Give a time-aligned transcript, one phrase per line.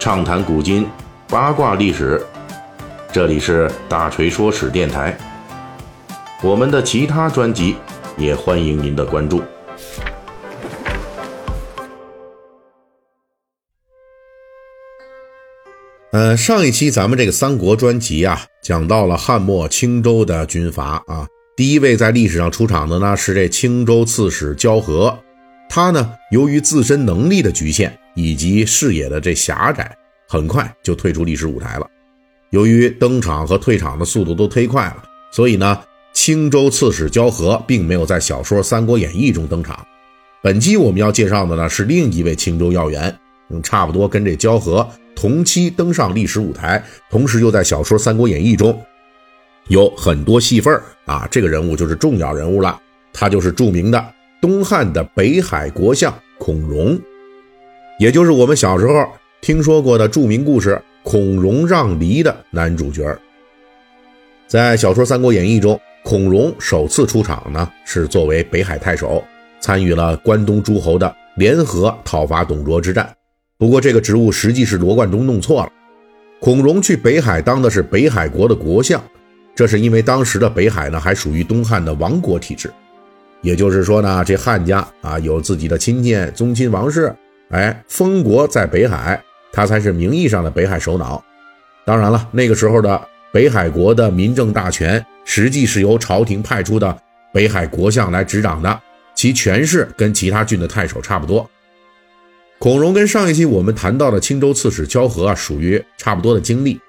[0.00, 0.88] 畅谈古今，
[1.28, 2.24] 八卦历史。
[3.12, 5.14] 这里是大锤说史电台。
[6.42, 7.76] 我们的其他专辑
[8.16, 9.42] 也欢迎您的关注。
[16.12, 21.26] 呃，上一期咱们这个三国专辑啊，讲到了汉末青州的军阀啊。
[21.54, 25.18] 第一位在历史上出场的呢，是这青州刺史焦和。
[25.68, 29.96] 他呢，由于自身能力的局限以及视野的这狭窄，
[30.28, 31.86] 很快就退出历史舞台了。
[32.50, 35.80] 由于登场和退场的速度都忒快了，所以呢，
[36.12, 39.86] 青州刺史焦和并没有在小说《三国演义》中登场。
[40.42, 43.16] 本期我们要介绍的呢，是另一位青州要员，
[43.50, 48.80] 嗯，差不多跟这焦和同期登上历史舞台，同时又在小说《三国演义》中
[49.68, 51.28] 有很多戏份啊。
[51.30, 52.80] 这个人物就是重要人物了，
[53.12, 54.04] 他就是著名的。
[54.40, 56.98] 东汉的北海国相孔融，
[58.00, 59.06] 也就是我们小时候
[59.42, 60.70] 听说过的著名故事
[61.02, 63.14] 《孔融让梨》的男主角。
[64.46, 69.22] 在小说《三国演义》中，孔融首次出场呢，是作为北海太守，
[69.60, 73.14] 参与了关东诸侯的联合讨伐董卓之战。
[73.58, 75.70] 不过，这个职务实际是罗贯中弄错了。
[76.40, 78.98] 孔融去北海当的是北海国的国相，
[79.54, 82.72] 这是因为当时的北海呢还属于东汉的王国体制。
[83.42, 87.14] 也就是说呢，这汉家啊有自己的亲戚、宗亲王室，
[87.50, 89.20] 哎，封国在北海，
[89.52, 91.22] 他才是名义上的北海首脑。
[91.84, 96.96] 当然了，那个时候的北海国的民政大权，实际是由朝廷派出的
[97.32, 98.80] 北海国相来执掌的，
[99.16, 101.48] 其权势跟其他郡的太守差不多。
[102.60, 106.80] 孔融跟上一期我们谈到的青州刺史焦和啊，属于差不多的经历。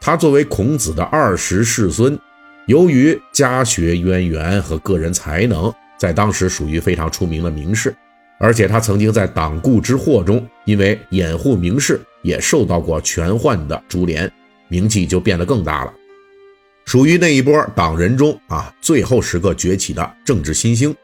[0.00, 2.18] 他作为孔子的二十世孙，
[2.66, 5.72] 由于家学渊源和个人才能。
[5.98, 7.92] 在当时属于非常出名的名士，
[8.38, 14.30] 而且他曾经在党锢之祸中，因为掩护名士，也受到过权宦的株连，
[14.68, 15.92] 名气就变得更大了。
[16.84, 20.94] 属于那一波党人中啊最后时刻崛起的政治新星。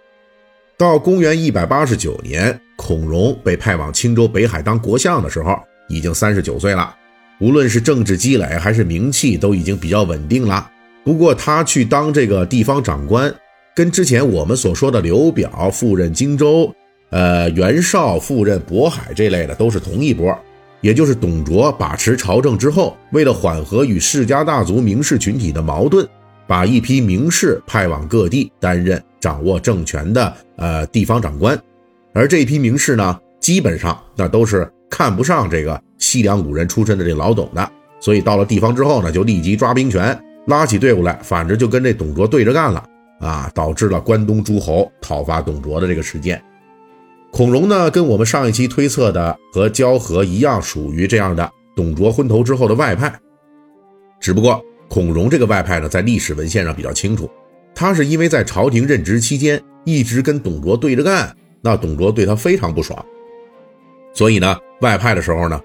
[0.76, 5.56] 到公元一百八十九年，孔融被派往青州北海当国相的时候，
[5.88, 6.94] 已经三十九岁了。
[7.40, 10.70] 无论是政治积累还是名气，都已经比较稳定了。
[11.04, 13.34] 不过他去当这个地方长官。
[13.76, 16.72] 跟之前我们所说的刘表赴任荆州，
[17.10, 20.36] 呃，袁绍赴任渤海这类的都是同一波，
[20.80, 26.06] 也就是董卓把持朝政之后，为了缓和与世家大族名士群体的矛盾，
[26.46, 31.56] 把一批名士派往各地担任掌握政权的呃地方长官，
[32.12, 42.84] 而这批名士呢，基本上那都是看不上这个西凉古人出身的这老董的，所以到了地方之后呢，就立即抓兵权，拉起队伍来，反正就跟这董卓对着干了。
[43.20, 46.42] 啊，导致了关东诸侯讨伐董卓的这个事件。
[47.34, 53.12] 孔融呢，跟我们上一期推测的和焦和一样，属于这样的董卓昏头之后的外派。
[54.20, 57.28] 只不过孔融这个外派呢，在历史文献上比较清楚，
[57.74, 63.04] 他是因为在朝廷任职期间一直跟董卓对着干，那董卓对他非常不爽，
[64.14, 65.60] 所以呢，外派的时候呢，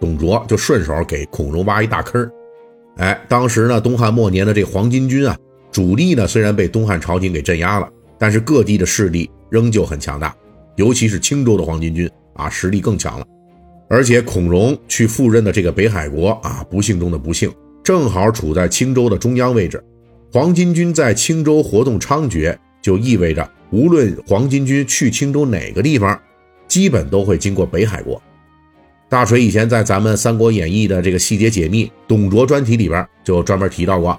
[0.00, 2.26] 董卓就顺手给孔融挖一大坑。
[2.96, 5.36] 哎，当时呢，东汉末年的这黄巾军啊。
[5.70, 7.86] 主力呢虽然被东汉朝廷给镇压了，
[8.18, 10.34] 但是各地的势力仍旧很强大，
[10.80, 13.26] 尤其是青州的黄巾军啊，实力更强了。
[13.86, 17.52] 而且孔融去赴任的这个北海国啊，不幸中的不幸，
[17.84, 19.82] 正好处在青州的中央位置。
[20.32, 26.18] 黄巾军在青州活动猖獗，就意味着无论黄巾军去青州哪个地方，
[26.66, 28.22] 基本都会经过北海国。
[29.10, 34.18] 大锤以前在咱们《三国演义》的这个细节解密董卓专题里边就专门提到过。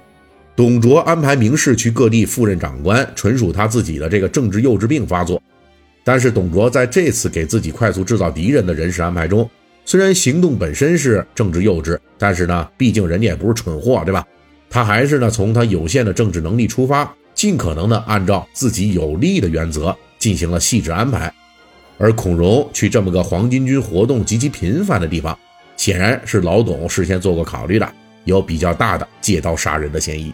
[0.54, 5.42] 董卓安排名士去各地赴任长官，纯属他自己的这个政治幼稚病发作。
[6.04, 9.48] 但是董卓在这次给自己快速制造敌人的人事安排中，
[9.84, 14.26] 虽然行动本身是政治幼稚，但是呢，毕竟人家也不是蠢货，对吧？
[14.70, 21.32] 他还是呢从他有限的政治能力出发，尽可能的按照自己有利的原则进行了细致安排。
[21.98, 25.38] 而孔融去这么个黄巾军活动极其频繁的地方，
[25.76, 27.92] 显然是老董事先做过考虑的，
[28.24, 30.32] 有比较大的借刀杀人的嫌疑。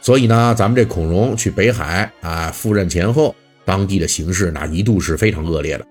[0.00, 3.34] 所以呢，咱们这孔融去北海啊赴任前后，
[3.72, 5.86] 当地的形势那一度是非常恶劣的。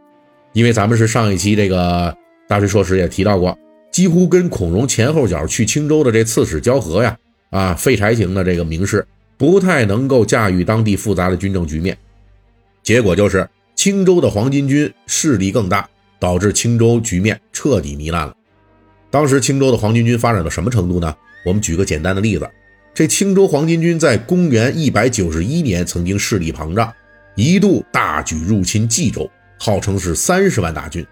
[0.54, 2.16] 因为咱们是上一期这个
[2.48, 3.58] 大学说史也提到过，
[3.92, 7.18] 几乎跟孔融前后脚去青州的这刺史交合呀，
[7.50, 9.04] 啊废柴型的这个名士
[9.36, 11.98] 不太能够驾驭当地复杂的军政局面，
[12.84, 15.90] 结果就是青州的黄巾军势力更大，
[16.20, 18.36] 导致青州局面彻底糜烂了。
[19.10, 21.16] 当时青州的黄巾军发展到什么程度呢？
[21.48, 22.48] 我们举个简单的例子。
[22.94, 26.94] 这青州黄巾军在公元一百九十一年曾经势力膨胀，
[27.42, 29.28] 一度大举入侵冀州，
[29.58, 31.04] 号称是三十万大军。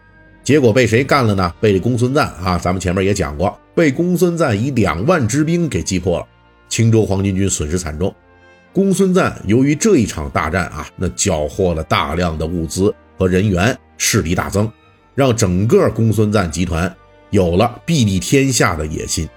[0.44, 1.52] 结果被谁干了呢？
[1.60, 2.56] 被公孙瓒啊！
[2.56, 6.28] 咱们前面也讲过，被公孙瓒以两万之兵给击破了，
[6.68, 8.14] 青州黄巾军损失惨重。
[8.72, 14.72] 公孙瓒由于这一场大战啊，那缴获了大量的物资和人员，势力大增，
[15.16, 16.96] 让整个公孙瓒集团
[17.32, 19.28] 有了臂立天下的野心。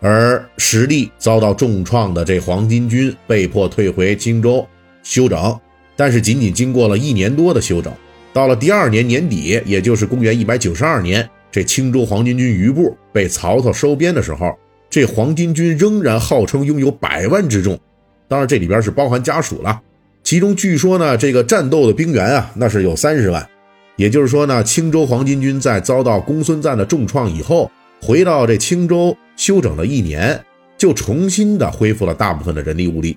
[0.00, 4.64] 而实力遭到重创的这黄巾军被迫退回青州
[5.02, 5.58] 休整，
[5.96, 7.92] 但是仅仅经过了一年多的休整。
[8.32, 14.52] 到了第二年年底，也就是公元一百九十二年，这青州黄巾军余部被曹操收编的时候，
[14.90, 17.78] 这黄巾军仍然号称拥有百万之众，
[18.26, 19.80] 当然这里边是包含家属了。
[20.24, 23.48] 其中据说呢，这个战斗的兵员啊，那是有三十万。
[23.94, 27.70] 也就是说呢，青州黄巾军在遭到公孙瓒的重创以后，
[28.02, 30.44] 回到这青州休整了一年，
[30.76, 33.16] 就重新的恢复了大部分的人力物力。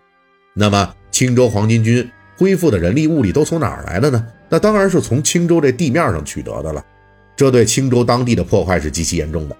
[0.53, 2.07] 那么青州黄巾军。
[2.38, 4.25] 恢复的人力物力都从哪儿来的呢？
[4.48, 6.84] 那当然是从青州这地面上取得的了。
[7.36, 9.57] 这对青州当地的破坏是极其严重的。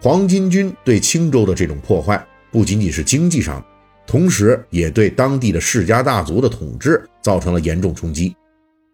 [0.00, 3.64] 黄巾军对青州的这种破坏，不仅仅是经济上，
[4.06, 8.34] 同时也对当地的世家大族的统治造成了严重冲击。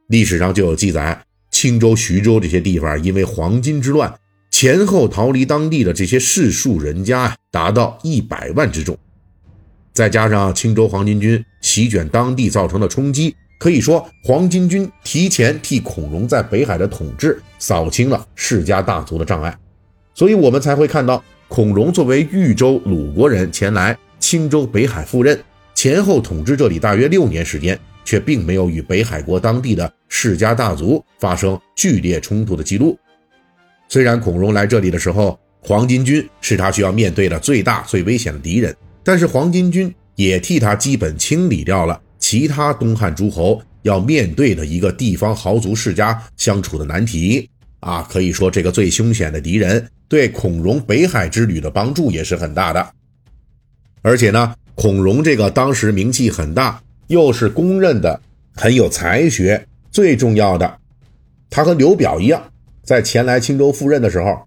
[0.09, 4.13] 历史上就有记载，青州、徐州这些地方因为黄巾之乱，
[4.51, 8.97] 前后逃离当地的这些士庶人家呀，达到一百万之众。
[9.93, 19.57] 再加上青州黄巾军席卷当地造成的冲击，可以说黄巾军提前替孔融在北海的统治扫清了世家大族的障碍，
[20.15, 25.39] 所以我们才会看到孔融作为豫州鲁国人前来青州北海赴任，
[25.75, 32.99] 前后统治这里大约六年时间，却并没有与北海国当地的世家大族发生剧烈冲突的记录。
[33.89, 38.75] 虽然孔融来这里的时候，黄巾军是他需要面对的最大最危险的敌人。
[39.11, 52.89] 但是黄巾军也替他基本清理掉了其他东汉诸侯要面对的一个地方豪族世家相处的难题啊，可以说这个最凶险的敌人对孔融北海之旅的帮助也是很大的。
[54.01, 58.21] 而且呢，孔融这个当时名气很大，又是公认的
[58.55, 60.79] 很有才学，最重要的，
[61.51, 62.41] 他和刘表一样，
[62.85, 64.41] 在前来青州赴任的时候，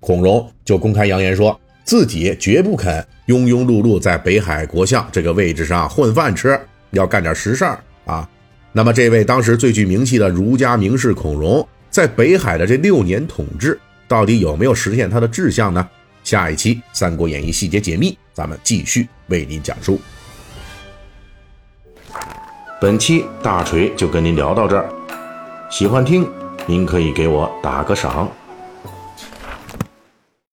[0.00, 1.60] 孔融就公开扬言说。
[1.86, 2.92] 自己绝不肯
[3.28, 6.60] 庸庸碌碌在北海国相这个位置上混饭吃，
[6.90, 8.28] 要干点实事儿啊。
[8.72, 13.78] 那么，这位当时最具名气的儒家名士孔融，在北海的这六年统治，
[14.08, 15.88] 到底有没有实现他的志向呢？
[16.24, 20.00] 下一期《三国演义》细节解密，咱们继续为您讲述。
[22.80, 24.88] 本期大锤就跟您聊到这儿，
[25.70, 26.28] 喜欢听
[26.66, 28.28] 您可以给我打个赏。